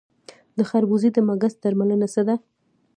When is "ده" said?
2.27-2.35